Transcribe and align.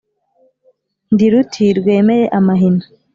Ndi 1.13 1.25
ruti 1.31 1.63
rwemeye 1.77 2.25
amahina, 2.37 2.85